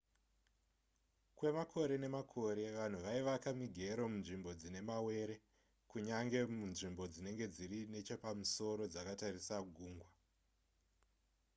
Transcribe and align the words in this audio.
kwemakore 1.37 1.95
nemakore 2.03 2.63
vanhu 2.77 2.99
vaivaka 3.05 3.49
migero 3.59 4.03
munzvimbo 4.11 4.49
dzine 4.59 4.79
mawere 4.89 5.35
kunyange 5.89 6.39
munzvimbo 6.57 7.03
dzinenge 7.13 7.45
dziri 7.55 7.79
nechepamusoro 7.93 8.83
dzakatarisa 8.93 9.55
gungwa 9.75 10.09